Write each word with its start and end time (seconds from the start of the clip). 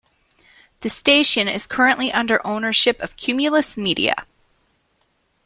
This 0.79 0.95
station 0.95 1.47
is 1.47 1.67
currently 1.67 2.11
under 2.11 2.41
ownership 2.43 2.99
of 3.03 3.15
Cumulus 3.17 3.77
Media. 3.77 4.25